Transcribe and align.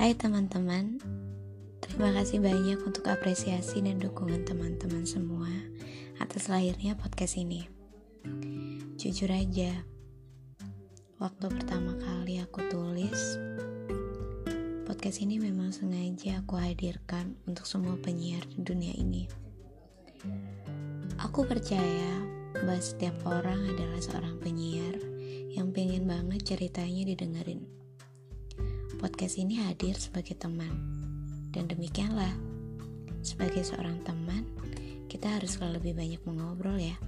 Hai 0.00 0.16
teman-teman, 0.16 0.96
terima 1.84 2.08
kasih 2.16 2.40
banyak 2.40 2.80
untuk 2.88 3.04
apresiasi 3.04 3.84
dan 3.84 4.00
dukungan 4.00 4.48
teman-teman 4.48 5.04
semua 5.04 5.52
atas 6.16 6.48
lahirnya 6.48 6.96
podcast 6.96 7.36
ini. 7.36 7.68
Jujur 8.96 9.28
aja, 9.28 9.84
waktu 11.20 11.46
pertama 11.52 12.00
kali 12.00 12.40
aku 12.40 12.64
tulis, 12.72 13.36
podcast 14.88 15.20
ini 15.20 15.36
memang 15.36 15.68
sengaja 15.68 16.40
aku 16.40 16.56
hadirkan 16.56 17.36
untuk 17.44 17.68
semua 17.68 18.00
penyiar 18.00 18.40
di 18.56 18.64
dunia 18.64 18.96
ini. 18.96 19.28
Aku 21.20 21.44
percaya 21.44 22.24
bahwa 22.56 22.80
setiap 22.80 23.20
orang 23.28 23.68
adalah 23.68 24.00
seorang 24.00 24.40
penyiar 24.40 24.96
yang 25.52 25.76
pengen 25.76 26.08
banget 26.08 26.56
ceritanya 26.56 27.04
didengerin 27.04 27.79
podcast 29.00 29.40
ini 29.40 29.56
hadir 29.64 29.96
sebagai 29.96 30.36
teman. 30.36 30.68
Dan 31.48 31.72
demikianlah, 31.72 32.36
sebagai 33.24 33.64
seorang 33.64 33.96
teman, 34.04 34.44
kita 35.08 35.40
harus 35.40 35.56
lebih 35.56 35.96
banyak 35.96 36.20
mengobrol 36.28 36.76
ya. 36.76 37.00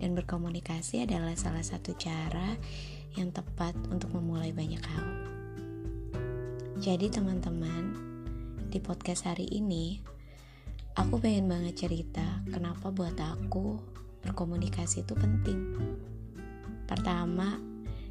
Dan 0.00 0.16
berkomunikasi 0.16 1.04
adalah 1.04 1.36
salah 1.36 1.60
satu 1.60 1.92
cara 2.00 2.56
yang 3.12 3.28
tepat 3.28 3.76
untuk 3.92 4.08
memulai 4.16 4.56
banyak 4.56 4.80
hal. 4.80 5.06
Jadi 6.80 7.12
teman-teman, 7.12 7.92
di 8.72 8.80
podcast 8.80 9.28
hari 9.28 9.52
ini, 9.52 10.00
aku 10.96 11.20
pengen 11.20 11.44
banget 11.44 11.76
cerita 11.76 12.40
kenapa 12.48 12.88
buat 12.88 13.20
aku 13.20 13.76
berkomunikasi 14.24 15.04
itu 15.04 15.12
penting. 15.12 15.76
Pertama, 16.88 17.60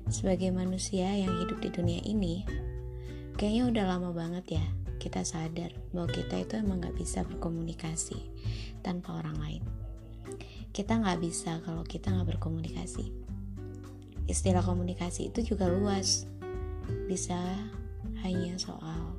sebagai 0.06 0.54
manusia 0.54 1.10
yang 1.18 1.34
hidup 1.42 1.66
di 1.66 1.70
dunia 1.74 2.02
ini, 2.06 2.46
kayaknya 3.36 3.64
udah 3.68 3.86
lama 3.86 4.10
banget 4.16 4.60
ya 4.60 4.66
kita 5.06 5.22
sadar 5.22 5.70
bahwa 5.92 6.10
kita 6.10 6.42
itu 6.42 6.58
emang 6.58 6.82
gak 6.82 6.98
bisa 6.98 7.22
berkomunikasi 7.28 8.18
tanpa 8.82 9.22
orang 9.22 9.38
lain. 9.38 9.64
Kita 10.74 10.98
gak 10.98 11.22
bisa 11.22 11.62
kalau 11.62 11.86
kita 11.86 12.10
gak 12.10 12.36
berkomunikasi. 12.36 13.14
Istilah 14.26 14.66
komunikasi 14.66 15.30
itu 15.30 15.54
juga 15.54 15.70
luas. 15.70 16.26
Bisa 17.06 17.38
hanya 18.26 18.58
soal 18.58 19.14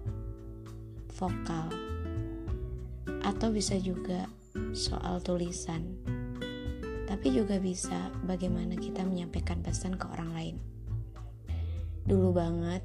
vokal 1.15 1.71
atau 3.23 3.49
bisa 3.55 3.79
juga 3.79 4.27
soal 4.75 5.23
tulisan. 5.23 5.87
Tapi 7.07 7.31
juga 7.31 7.63
bisa 7.63 8.11
bagaimana 8.27 8.75
kita 8.75 9.07
menyampaikan 9.07 9.63
pesan 9.63 9.95
ke 9.95 10.11
orang 10.11 10.35
lain. 10.35 10.57
Dulu 12.07 12.35
banget 12.35 12.83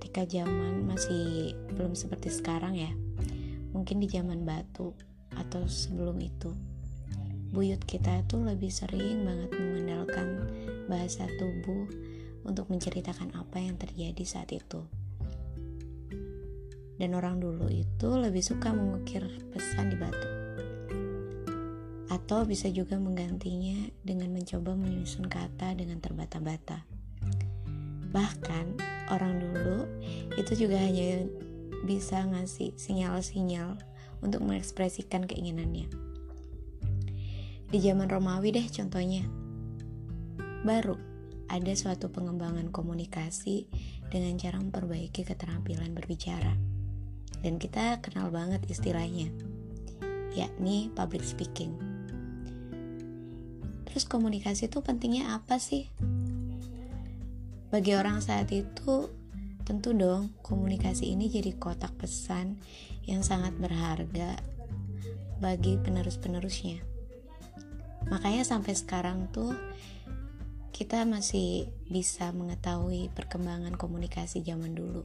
ketika 0.00 0.24
zaman 0.24 0.88
masih 0.88 1.52
belum 1.76 1.92
seperti 1.92 2.32
sekarang 2.32 2.72
ya 2.72 2.88
mungkin 3.76 4.00
di 4.00 4.08
zaman 4.08 4.48
batu 4.48 4.96
atau 5.36 5.68
sebelum 5.68 6.16
itu 6.24 6.56
buyut 7.52 7.84
kita 7.84 8.24
itu 8.24 8.40
lebih 8.40 8.72
sering 8.72 9.26
banget 9.28 9.50
mengandalkan 9.52 10.48
bahasa 10.88 11.26
tubuh 11.36 11.86
untuk 12.46 12.70
menceritakan 12.70 13.34
apa 13.36 13.58
yang 13.60 13.76
terjadi 13.76 14.22
saat 14.22 14.50
itu. 14.54 14.86
Dan 17.00 17.16
orang 17.16 17.40
dulu 17.40 17.66
itu 17.72 18.08
lebih 18.12 18.44
suka 18.44 18.70
mengukir 18.76 19.24
pesan 19.50 19.88
di 19.88 19.96
batu. 19.96 20.28
Atau 22.12 22.44
bisa 22.44 22.68
juga 22.68 23.00
menggantinya 23.00 23.88
dengan 24.04 24.34
mencoba 24.34 24.76
menyusun 24.76 25.30
kata 25.30 25.78
dengan 25.78 26.02
terbata-bata. 26.02 26.84
Bahkan 28.10 28.66
orang 29.14 29.34
dulu 29.40 29.78
itu 30.38 30.66
juga 30.66 30.78
hanya 30.78 31.26
bisa 31.82 32.22
ngasih 32.22 32.76
sinyal-sinyal 32.76 33.80
untuk 34.20 34.44
mengekspresikan 34.44 35.24
keinginannya. 35.24 35.88
Di 37.70 37.78
zaman 37.78 38.10
Romawi 38.10 38.50
deh 38.50 38.66
contohnya. 38.66 39.24
Baru 40.66 40.98
ada 41.50 41.72
suatu 41.74 42.12
pengembangan 42.12 42.70
komunikasi 42.70 43.66
dengan 44.10 44.38
cara 44.38 44.58
memperbaiki 44.62 45.26
keterampilan 45.26 45.90
berbicara. 45.94 46.54
Dan 47.40 47.56
kita 47.56 47.98
kenal 48.04 48.28
banget 48.28 48.60
istilahnya, 48.68 49.32
yakni 50.36 50.92
public 50.92 51.24
speaking. 51.24 51.72
Terus 53.88 54.06
komunikasi 54.06 54.70
itu 54.70 54.78
pentingnya 54.84 55.34
apa 55.34 55.58
sih? 55.58 55.90
Bagi 57.70 57.94
orang 57.94 58.22
saat 58.22 58.50
itu, 58.54 59.10
tentu 59.66 59.96
dong 59.96 60.34
komunikasi 60.40 61.12
ini 61.12 61.28
jadi 61.28 61.54
kotak 61.56 61.94
pesan 62.00 62.60
yang 63.04 63.24
sangat 63.24 63.56
berharga 63.56 64.40
bagi 65.40 65.80
penerus-penerusnya. 65.80 66.84
Makanya 68.12 68.44
sampai 68.44 68.74
sekarang 68.76 69.30
tuh 69.32 69.56
kita 70.72 71.04
masih 71.04 71.68
bisa 71.92 72.32
mengetahui 72.32 73.12
perkembangan 73.12 73.76
komunikasi 73.76 74.40
zaman 74.40 74.72
dulu. 74.72 75.04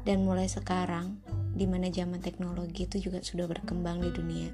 Dan 0.00 0.24
mulai 0.24 0.48
sekarang, 0.48 1.20
di 1.52 1.68
mana 1.68 1.92
zaman 1.92 2.24
teknologi 2.24 2.88
itu 2.88 3.10
juga 3.10 3.20
sudah 3.20 3.44
berkembang 3.44 4.00
di 4.00 4.08
dunia, 4.08 4.48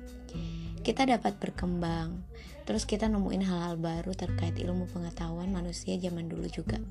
kita 0.83 1.07
dapat 1.07 1.39
berkembang. 1.39 2.27
Terus 2.67 2.83
kita 2.83 3.07
nemuin 3.07 3.47
hal-hal 3.47 3.79
baru 3.79 4.11
terkait 4.19 4.59
ilmu 4.59 4.91
pengetahuan 4.91 5.55
manusia 5.55 5.95
zaman 6.03 6.27
dulu 6.27 6.51
juga. 6.51 6.83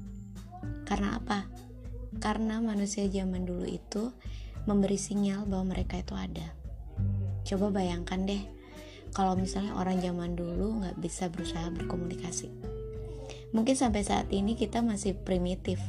Karena 0.87 1.19
apa? 1.19 1.43
Karena 2.17 2.63
manusia 2.63 3.05
zaman 3.11 3.43
dulu 3.45 3.67
itu 3.67 4.11
memberi 4.65 4.97
sinyal 4.97 5.45
bahwa 5.45 5.77
mereka 5.77 6.01
itu 6.01 6.13
ada. 6.17 6.53
Coba 7.45 7.69
bayangkan 7.69 8.25
deh, 8.25 8.43
kalau 9.13 9.37
misalnya 9.37 9.77
orang 9.77 10.01
zaman 10.01 10.33
dulu 10.33 10.81
nggak 10.81 10.97
bisa 10.99 11.29
berusaha 11.29 11.69
berkomunikasi. 11.71 12.49
Mungkin 13.53 13.75
sampai 13.77 14.03
saat 14.03 14.27
ini 14.33 14.57
kita 14.57 14.83
masih 14.83 15.15
primitif. 15.15 15.79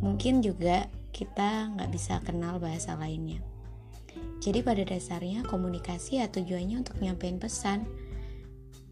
Mungkin 0.00 0.40
juga 0.40 0.88
kita 1.12 1.76
nggak 1.76 1.90
bisa 1.92 2.22
kenal 2.24 2.56
bahasa 2.62 2.96
lainnya. 2.96 3.42
Jadi 4.42 4.64
pada 4.64 4.82
dasarnya 4.82 5.46
komunikasi 5.46 6.18
ya 6.18 6.26
tujuannya 6.32 6.82
untuk 6.82 6.98
nyampein 6.98 7.38
pesan, 7.38 7.86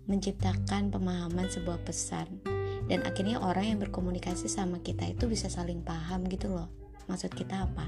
menciptakan 0.07 0.91
pemahaman 0.95 1.49
sebuah 1.51 1.83
pesan 1.83 2.60
dan 2.91 3.07
akhirnya 3.07 3.39
orang 3.39 3.71
yang 3.71 3.79
berkomunikasi 3.79 4.51
sama 4.51 4.83
kita 4.83 5.07
itu 5.07 5.31
bisa 5.31 5.47
saling 5.47 5.79
paham 5.87 6.27
gitu 6.27 6.51
loh. 6.51 6.67
Maksud 7.07 7.31
kita 7.39 7.71
apa? 7.71 7.87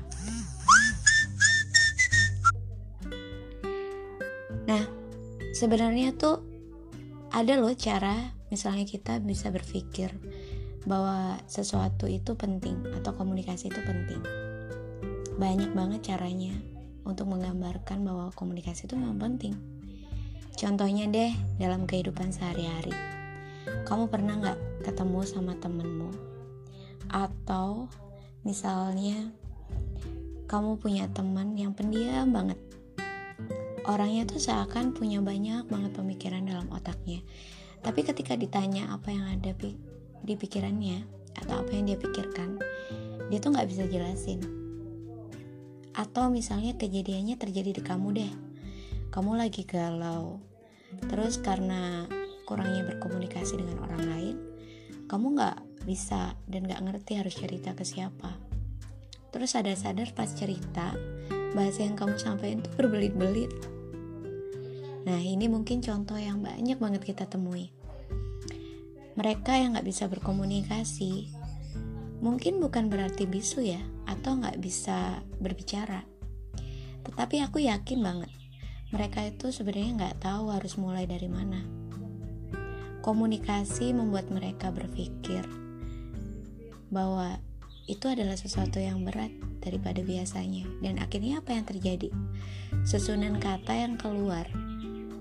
Nah 4.71 4.83
sebenarnya 5.59 6.15
tuh 6.15 6.47
ada 7.35 7.59
loh 7.59 7.75
cara 7.75 8.31
misalnya 8.55 8.87
kita 8.87 9.19
bisa 9.19 9.51
berpikir 9.51 10.15
bahwa 10.87 11.35
sesuatu 11.51 12.07
itu 12.07 12.39
penting 12.39 12.79
atau 12.95 13.11
komunikasi 13.11 13.75
itu 13.75 13.83
penting. 13.83 14.23
Banyak 15.35 15.75
banget 15.75 16.15
caranya 16.15 16.55
untuk 17.03 17.27
menggambarkan 17.27 18.07
bahwa 18.07 18.31
komunikasi 18.39 18.87
itu 18.87 18.95
memang 18.95 19.19
penting. 19.19 19.59
Contohnya 20.55 21.11
deh 21.11 21.35
dalam 21.59 21.91
kehidupan 21.91 22.31
sehari-hari 22.31 23.22
kamu 23.93 24.09
pernah 24.09 24.41
nggak 24.41 24.89
ketemu 24.89 25.21
sama 25.21 25.53
temenmu? 25.61 26.17
Atau 27.13 27.93
misalnya 28.41 29.29
kamu 30.49 30.81
punya 30.81 31.13
teman 31.13 31.53
yang 31.61 31.77
pendiam 31.77 32.33
banget. 32.33 32.57
Orangnya 33.85 34.25
tuh 34.25 34.41
seakan 34.41 34.97
punya 34.97 35.21
banyak 35.21 35.69
banget 35.69 35.93
pemikiran 35.93 36.41
dalam 36.49 36.73
otaknya. 36.73 37.21
Tapi 37.85 38.01
ketika 38.01 38.33
ditanya 38.33 38.97
apa 38.97 39.13
yang 39.13 39.29
ada 39.29 39.53
di 40.25 40.35
pikirannya 40.41 41.05
atau 41.37 41.61
apa 41.61 41.77
yang 41.77 41.93
dia 41.93 42.01
pikirkan 42.01 42.65
dia 43.29 43.45
tuh 43.45 43.53
nggak 43.53 43.69
bisa 43.69 43.85
jelasin. 43.93 44.41
Atau 45.93 46.33
misalnya 46.33 46.81
kejadiannya 46.81 47.37
terjadi 47.37 47.77
di 47.77 47.83
kamu 47.85 48.09
deh. 48.17 48.33
Kamu 49.13 49.37
lagi 49.37 49.69
galau. 49.69 50.41
Terus 51.13 51.37
karena 51.45 52.09
kurangnya 52.45 52.85
berkomunikasi 52.89 53.59
dengan 53.59 53.83
orang 53.87 54.03
lain, 54.07 54.37
kamu 55.07 55.37
nggak 55.37 55.59
bisa 55.85 56.39
dan 56.49 56.65
nggak 56.67 56.83
ngerti 56.83 57.19
harus 57.19 57.35
cerita 57.37 57.75
ke 57.75 57.85
siapa. 57.85 58.33
Terus 59.33 59.57
sadar-sadar 59.57 60.13
pas 60.13 60.29
cerita, 60.33 60.93
bahasa 61.57 61.85
yang 61.85 61.97
kamu 61.97 62.17
sampaikan 62.17 62.61
itu 62.65 62.71
berbelit-belit. 62.77 63.53
Nah 65.05 65.21
ini 65.21 65.51
mungkin 65.51 65.83
contoh 65.83 66.17
yang 66.17 66.41
banyak 66.41 66.79
banget 66.79 67.03
kita 67.03 67.25
temui. 67.27 67.73
Mereka 69.13 69.53
yang 69.61 69.77
nggak 69.77 69.89
bisa 69.89 70.09
berkomunikasi, 70.09 71.29
mungkin 72.25 72.61
bukan 72.65 72.89
berarti 72.89 73.29
bisu 73.29 73.61
ya, 73.65 73.83
atau 74.09 74.41
nggak 74.41 74.57
bisa 74.63 75.21
berbicara. 75.41 76.09
Tetapi 77.05 77.45
aku 77.45 77.61
yakin 77.61 78.01
banget, 78.01 78.31
mereka 78.95 79.21
itu 79.27 79.53
sebenarnya 79.53 79.93
nggak 79.99 80.17
tahu 80.25 80.55
harus 80.55 80.81
mulai 80.81 81.05
dari 81.05 81.29
mana 81.29 81.82
Komunikasi 83.03 83.91
membuat 83.91 84.31
mereka 84.31 84.71
berpikir 84.71 85.43
bahwa 86.95 87.43
itu 87.91 88.07
adalah 88.07 88.39
sesuatu 88.39 88.79
yang 88.79 89.03
berat 89.03 89.35
daripada 89.59 90.07
biasanya. 90.07 90.71
Dan 90.79 91.03
akhirnya 91.03 91.43
apa 91.43 91.51
yang 91.51 91.67
terjadi? 91.67 92.15
Susunan 92.87 93.43
kata 93.43 93.75
yang 93.75 93.99
keluar 93.99 94.47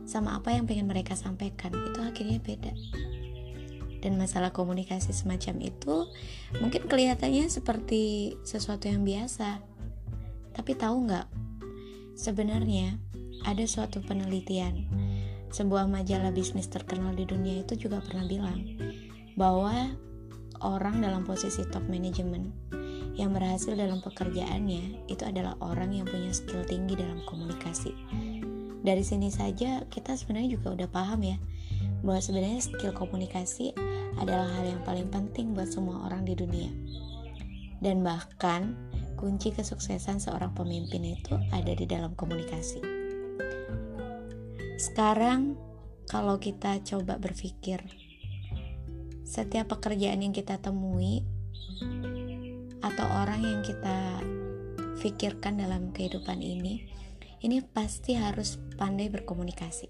sama 0.05 0.37
apa 0.37 0.53
yang 0.53 0.69
pengen 0.69 0.85
mereka 0.85 1.17
sampaikan 1.17 1.73
itu 1.73 1.99
akhirnya 2.05 2.37
beda. 2.37 2.73
Dan 4.01 4.17
masalah 4.17 4.49
komunikasi 4.49 5.13
semacam 5.13 5.61
itu 5.61 6.09
mungkin 6.57 6.85
kelihatannya 6.89 7.49
seperti 7.49 8.33
sesuatu 8.45 8.89
yang 8.89 9.01
biasa. 9.01 9.61
Tapi 10.53 10.71
tahu 10.77 11.09
nggak? 11.09 11.27
Sebenarnya 12.17 12.97
ada 13.41 13.65
suatu 13.65 14.05
penelitian 14.05 14.85
sebuah 15.51 15.87
majalah 15.91 16.31
bisnis 16.31 16.71
terkenal 16.71 17.11
di 17.11 17.27
dunia 17.27 17.61
itu 17.67 17.75
juga 17.75 17.99
pernah 17.99 18.23
bilang 18.23 18.63
bahwa 19.35 19.91
orang 20.63 21.03
dalam 21.03 21.27
posisi 21.27 21.67
top 21.67 21.83
management 21.91 22.51
yang 23.19 23.35
berhasil 23.35 23.75
dalam 23.75 23.99
pekerjaannya 23.99 25.11
itu 25.11 25.23
adalah 25.27 25.59
orang 25.59 25.91
yang 25.91 26.07
punya 26.07 26.31
skill 26.31 26.63
tinggi 26.63 26.95
dalam 26.95 27.19
komunikasi. 27.27 27.91
Dari 28.81 29.03
sini 29.03 29.29
saja 29.29 29.83
kita 29.91 30.15
sebenarnya 30.17 30.57
juga 30.57 30.73
udah 30.73 30.89
paham 30.89 31.21
ya 31.21 31.37
bahwa 32.01 32.17
sebenarnya 32.23 32.63
skill 32.63 32.95
komunikasi 32.95 33.75
adalah 34.17 34.47
hal 34.57 34.65
yang 34.65 34.81
paling 34.87 35.11
penting 35.11 35.53
buat 35.53 35.69
semua 35.69 36.07
orang 36.07 36.25
di 36.25 36.33
dunia. 36.33 36.71
Dan 37.81 38.05
bahkan 38.05 38.77
kunci 39.19 39.53
kesuksesan 39.53 40.17
seorang 40.17 40.53
pemimpin 40.53 41.05
itu 41.05 41.37
ada 41.53 41.73
di 41.75 41.85
dalam 41.85 42.13
komunikasi. 42.17 43.00
Sekarang 44.81 45.61
kalau 46.09 46.41
kita 46.41 46.81
coba 46.81 47.21
berpikir 47.21 47.85
setiap 49.21 49.77
pekerjaan 49.77 50.25
yang 50.25 50.33
kita 50.33 50.57
temui 50.57 51.21
atau 52.81 53.05
orang 53.21 53.45
yang 53.45 53.61
kita 53.61 54.25
pikirkan 54.97 55.61
dalam 55.61 55.93
kehidupan 55.93 56.41
ini, 56.41 56.89
ini 57.45 57.61
pasti 57.61 58.17
harus 58.17 58.57
pandai 58.73 59.13
berkomunikasi. 59.13 59.85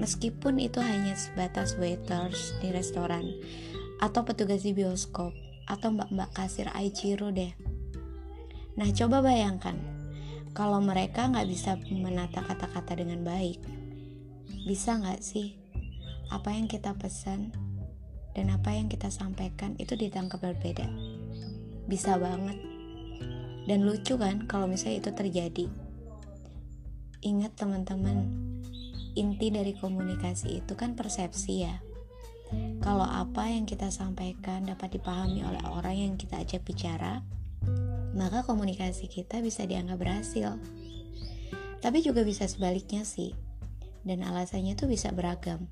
Meskipun 0.00 0.56
itu 0.56 0.80
hanya 0.80 1.12
sebatas 1.12 1.76
waiters 1.76 2.56
di 2.64 2.72
restoran, 2.72 3.36
atau 4.00 4.24
petugas 4.24 4.64
di 4.64 4.72
bioskop, 4.72 5.36
atau 5.68 5.92
mbak-mbak 5.92 6.32
kasir 6.32 6.72
Aichiro 6.72 7.28
deh. 7.28 7.52
Nah, 8.80 8.88
coba 8.96 9.20
bayangkan, 9.20 9.76
kalau 10.52 10.80
mereka 10.84 11.28
nggak 11.28 11.48
bisa 11.48 11.76
menata 11.90 12.44
kata-kata 12.44 12.96
dengan 12.96 13.24
baik, 13.24 13.60
bisa 14.68 15.00
nggak 15.00 15.20
sih 15.24 15.56
apa 16.32 16.52
yang 16.52 16.68
kita 16.68 16.96
pesan 16.96 17.52
dan 18.32 18.48
apa 18.52 18.72
yang 18.72 18.88
kita 18.88 19.12
sampaikan 19.12 19.76
itu 19.76 19.96
ditangkap 19.96 20.40
berbeda? 20.40 20.88
bisa 21.86 22.18
banget. 22.18 22.58
Dan 23.62 23.86
lucu 23.86 24.18
kan 24.18 24.46
kalau 24.50 24.66
misalnya 24.66 25.06
itu 25.06 25.10
terjadi. 25.14 25.66
Ingat 27.22 27.54
teman-teman 27.54 28.26
inti 29.14 29.52
dari 29.54 29.76
komunikasi 29.78 30.64
itu 30.64 30.72
kan 30.74 30.98
persepsi 30.98 31.68
ya. 31.68 31.78
Kalau 32.82 33.06
apa 33.06 33.48
yang 33.48 33.64
kita 33.64 33.88
sampaikan 33.88 34.66
dapat 34.66 34.98
dipahami 34.98 35.46
oleh 35.46 35.62
orang 35.68 35.96
yang 35.96 36.14
kita 36.18 36.42
ajak 36.42 36.66
bicara 36.66 37.22
maka 38.12 38.44
komunikasi 38.44 39.08
kita 39.08 39.40
bisa 39.40 39.64
dianggap 39.64 40.00
berhasil. 40.00 40.56
Tapi 41.82 41.98
juga 42.04 42.22
bisa 42.22 42.46
sebaliknya 42.46 43.02
sih 43.02 43.34
dan 44.06 44.22
alasannya 44.22 44.78
tuh 44.78 44.86
bisa 44.86 45.10
beragam. 45.10 45.66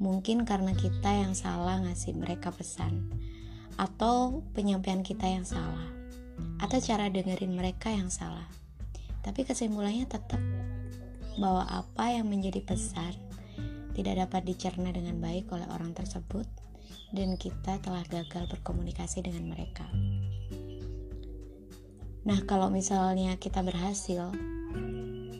Mungkin 0.00 0.48
karena 0.48 0.72
kita 0.72 1.12
yang 1.12 1.36
salah 1.36 1.76
ngasih 1.84 2.16
mereka 2.16 2.50
pesan 2.50 3.12
atau 3.76 4.40
penyampaian 4.56 5.04
kita 5.04 5.28
yang 5.28 5.44
salah 5.44 5.86
atau 6.60 6.80
cara 6.80 7.12
dengerin 7.12 7.52
mereka 7.52 7.92
yang 7.92 8.08
salah. 8.08 8.48
Tapi 9.20 9.44
kesimpulannya 9.44 10.08
tetap 10.08 10.40
bahwa 11.36 11.68
apa 11.68 12.16
yang 12.16 12.28
menjadi 12.28 12.64
pesan 12.64 13.12
tidak 13.92 14.24
dapat 14.26 14.48
dicerna 14.48 14.88
dengan 14.92 15.20
baik 15.20 15.52
oleh 15.52 15.68
orang 15.68 15.92
tersebut 15.92 16.48
dan 17.12 17.36
kita 17.36 17.76
telah 17.82 18.02
gagal 18.08 18.48
berkomunikasi 18.48 19.20
dengan 19.20 19.52
mereka. 19.52 19.84
Nah, 22.26 22.40
kalau 22.44 22.68
misalnya 22.68 23.36
kita 23.40 23.64
berhasil, 23.64 24.32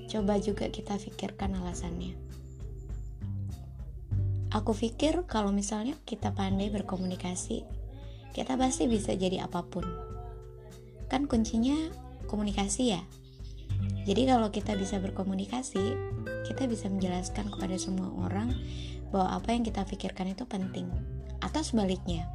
coba 0.09 0.35
juga 0.41 0.69
kita 0.73 0.97
pikirkan 0.97 1.59
alasannya. 1.61 2.17
Aku 4.51 4.75
pikir 4.75 5.29
kalau 5.31 5.55
misalnya 5.55 5.95
kita 6.09 6.35
pandai 6.35 6.73
berkomunikasi 6.75 7.81
kita 8.31 8.55
pasti 8.55 8.87
bisa 8.87 9.11
jadi 9.15 9.43
apa 9.43 9.67
pun. 9.67 9.83
Kan 11.11 11.27
kuncinya 11.27 11.91
komunikasi 12.31 12.95
ya. 12.95 13.03
Jadi 14.07 14.23
kalau 14.31 14.55
kita 14.55 14.79
bisa 14.79 15.03
berkomunikasi, 15.03 15.99
kita 16.47 16.71
bisa 16.71 16.87
menjelaskan 16.87 17.51
kepada 17.51 17.75
semua 17.75 18.09
orang 18.23 18.55
bahwa 19.11 19.35
apa 19.35 19.51
yang 19.51 19.67
kita 19.67 19.83
pikirkan 19.83 20.31
itu 20.31 20.47
penting. 20.47 20.87
Atau 21.43 21.67
sebaliknya. 21.67 22.31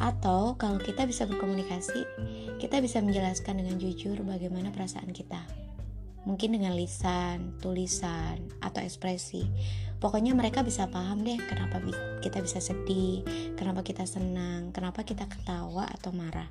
Atau 0.00 0.56
kalau 0.56 0.80
kita 0.80 1.04
bisa 1.04 1.28
berkomunikasi, 1.28 2.08
kita 2.56 2.80
bisa 2.80 3.04
menjelaskan 3.04 3.60
dengan 3.60 3.76
jujur 3.76 4.16
bagaimana 4.24 4.72
perasaan 4.72 5.12
kita. 5.12 5.44
Mungkin 6.24 6.56
dengan 6.56 6.72
lisan, 6.72 7.60
tulisan, 7.60 8.40
atau 8.64 8.80
ekspresi. 8.80 9.44
Pokoknya 10.00 10.32
mereka 10.32 10.64
bisa 10.64 10.88
paham 10.88 11.20
deh 11.20 11.36
kenapa 11.36 11.84
kita 12.24 12.40
bisa 12.40 12.56
sedih 12.56 13.20
kenapa 13.52 13.84
kita 13.84 14.08
senang 14.08 14.72
kenapa 14.72 15.04
kita 15.04 15.28
ketawa 15.28 15.84
atau 15.92 16.08
marah. 16.16 16.48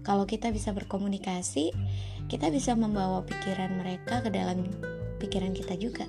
Kalau 0.00 0.24
kita 0.24 0.48
bisa 0.48 0.72
berkomunikasi 0.72 1.72
kita 2.32 2.48
bisa 2.48 2.72
membawa 2.72 3.20
pikiran 3.28 3.76
mereka 3.76 4.24
ke 4.24 4.32
dalam 4.32 4.64
pikiran 5.20 5.52
kita 5.52 5.76
juga. 5.76 6.08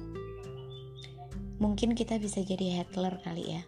Mungkin 1.60 2.00
kita 2.00 2.16
bisa 2.16 2.40
jadi 2.40 2.80
Hitler 2.80 3.20
kali 3.20 3.60
ya 3.60 3.64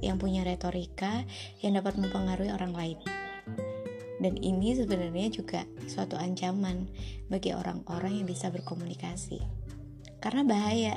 yang 0.00 0.20
punya 0.20 0.44
retorika 0.44 1.24
yang 1.64 1.76
dapat 1.76 1.96
mempengaruhi 1.96 2.52
orang 2.52 2.72
lain 2.76 2.98
dan 4.20 4.36
ini 4.36 4.76
sebenarnya 4.76 5.32
juga 5.32 5.64
suatu 5.88 6.20
ancaman 6.20 6.88
bagi 7.32 7.56
orang-orang 7.56 8.20
yang 8.20 8.26
bisa 8.28 8.52
berkomunikasi 8.52 9.40
karena 10.20 10.42
bahaya 10.44 10.94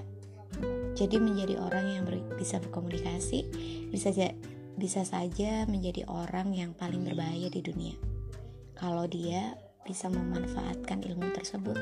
jadi 0.94 1.17
menjadi 1.17 1.57
orang 1.57 1.85
yang 1.89 2.03
ber, 2.05 2.19
bisa 2.35 2.59
berkomunikasi 2.61 3.47
bisa 3.89 4.11
bisa 4.73 5.06
saja 5.06 5.69
menjadi 5.69 6.06
orang 6.09 6.54
yang 6.57 6.73
paling 6.73 7.06
berbahaya 7.06 7.49
di 7.49 7.61
dunia. 7.61 7.94
Kalau 8.73 9.06
dia 9.06 9.54
bisa 9.85 10.09
memanfaatkan 10.09 11.06
ilmu 11.06 11.30
tersebut. 11.35 11.78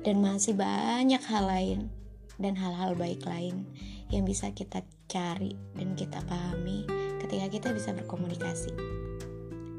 Dan 0.00 0.24
masih 0.24 0.56
banyak 0.56 1.20
hal 1.20 1.44
lain 1.44 1.80
dan 2.40 2.56
hal-hal 2.56 2.96
baik 2.96 3.20
lain 3.28 3.68
yang 4.08 4.24
bisa 4.24 4.48
kita 4.56 4.80
cari 5.10 5.58
dan 5.74 5.98
kita 5.98 6.22
pahami 6.30 6.86
ketika 7.18 7.50
kita 7.50 7.68
bisa 7.74 7.90
berkomunikasi. 7.90 8.70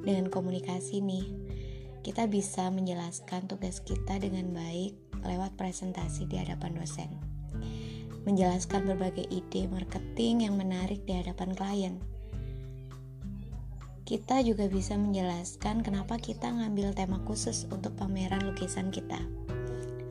Dengan 0.03 0.27
komunikasi 0.27 0.99
nih, 0.99 1.25
kita 2.03 2.27
bisa 2.27 2.67
menjelaskan 2.67 3.47
tugas 3.47 3.79
kita 3.79 4.19
dengan 4.19 4.51
baik 4.51 4.99
lewat 5.23 5.55
presentasi 5.55 6.27
di 6.27 6.35
hadapan 6.35 6.75
dosen 6.75 7.31
menjelaskan 8.25 8.85
berbagai 8.85 9.25
ide 9.33 9.65
marketing 9.65 10.45
yang 10.45 10.55
menarik 10.57 11.01
di 11.09 11.17
hadapan 11.17 11.57
klien. 11.57 11.95
Kita 14.05 14.43
juga 14.43 14.67
bisa 14.67 14.99
menjelaskan 14.99 15.81
kenapa 15.81 16.19
kita 16.19 16.51
ngambil 16.51 16.91
tema 16.91 17.17
khusus 17.23 17.65
untuk 17.71 17.95
pameran 17.95 18.43
lukisan 18.43 18.91
kita. 18.91 19.17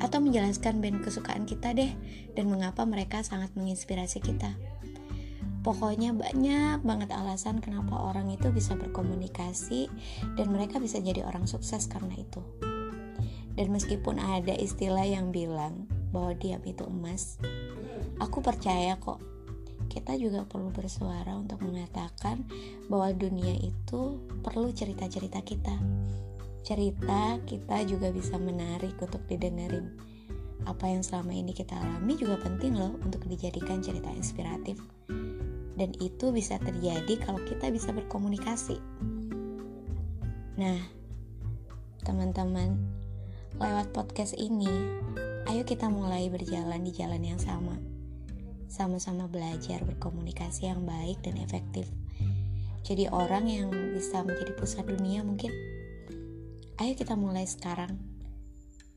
Atau 0.01 0.25
menjelaskan 0.25 0.81
band 0.81 1.05
kesukaan 1.05 1.45
kita 1.45 1.77
deh 1.77 1.93
dan 2.33 2.49
mengapa 2.49 2.89
mereka 2.89 3.21
sangat 3.21 3.53
menginspirasi 3.53 4.25
kita. 4.25 4.57
Pokoknya 5.61 6.17
banyak 6.17 6.81
banget 6.81 7.13
alasan 7.13 7.61
kenapa 7.61 7.93
orang 7.93 8.33
itu 8.33 8.49
bisa 8.49 8.73
berkomunikasi 8.77 9.93
dan 10.41 10.47
mereka 10.49 10.81
bisa 10.81 10.97
jadi 11.01 11.25
orang 11.29 11.45
sukses 11.45 11.85
karena 11.85 12.17
itu. 12.17 12.41
Dan 13.55 13.77
meskipun 13.77 14.17
ada 14.17 14.57
istilah 14.57 15.05
yang 15.05 15.29
bilang 15.35 15.85
bahwa 16.17 16.33
diam 16.33 16.65
itu 16.65 16.89
emas, 16.89 17.37
Aku 18.21 18.45
percaya 18.45 19.01
kok 19.01 19.17
kita 19.89 20.13
juga 20.21 20.45
perlu 20.45 20.69
bersuara 20.69 21.41
untuk 21.41 21.65
mengatakan 21.65 22.45
bahwa 22.93 23.17
dunia 23.17 23.57
itu 23.59 24.21
perlu 24.45 24.69
cerita-cerita 24.71 25.41
kita. 25.41 25.73
Cerita 26.61 27.41
kita 27.49 27.81
juga 27.89 28.13
bisa 28.13 28.37
menarik 28.37 28.93
untuk 29.01 29.25
didengerin. 29.25 29.97
Apa 30.69 30.93
yang 30.93 31.01
selama 31.01 31.33
ini 31.33 31.57
kita 31.57 31.81
alami 31.81 32.13
juga 32.21 32.37
penting 32.37 32.77
loh 32.77 32.93
untuk 33.01 33.25
dijadikan 33.25 33.81
cerita 33.81 34.13
inspiratif. 34.13 34.77
Dan 35.81 35.97
itu 35.97 36.29
bisa 36.29 36.61
terjadi 36.61 37.17
kalau 37.25 37.41
kita 37.49 37.73
bisa 37.73 37.89
berkomunikasi. 37.97 38.77
Nah, 40.61 40.77
teman-teman, 42.05 42.77
lewat 43.57 43.97
podcast 43.97 44.37
ini, 44.37 44.69
ayo 45.49 45.65
kita 45.65 45.89
mulai 45.89 46.29
berjalan 46.29 46.85
di 46.85 46.93
jalan 46.93 47.25
yang 47.25 47.41
sama 47.41 47.81
sama-sama 48.71 49.27
belajar 49.27 49.83
berkomunikasi 49.83 50.71
yang 50.71 50.87
baik 50.87 51.19
dan 51.27 51.43
efektif. 51.43 51.91
jadi 52.81 53.13
orang 53.13 53.45
yang 53.51 53.69
bisa 53.93 54.23
menjadi 54.25 54.57
pusat 54.57 54.89
dunia 54.89 55.21
mungkin 55.21 55.53
ayo 56.81 56.97
kita 56.97 57.13
mulai 57.13 57.45
sekarang 57.45 57.99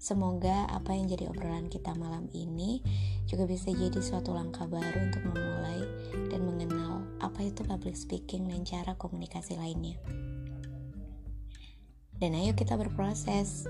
Semoga 0.04 0.68
apa 0.68 0.92
yang 0.92 1.08
jadi 1.08 1.32
obrolan 1.32 1.72
kita 1.72 1.96
malam 1.96 2.28
ini 2.36 2.84
juga 3.24 3.48
bisa 3.48 3.72
jadi 3.72 4.04
suatu 4.04 4.36
langkah 4.36 4.68
baru 4.68 5.00
untuk 5.00 5.24
memulai 5.32 5.80
dan 6.28 6.44
mengenal 6.44 7.08
apa 7.24 7.48
itu 7.48 7.64
public 7.64 7.96
speaking 7.96 8.52
dan 8.52 8.68
cara 8.68 9.00
komunikasi 9.00 9.56
lainnya. 9.56 9.96
Dan 12.20 12.36
ayo 12.36 12.52
kita 12.52 12.76
berproses 12.76 13.64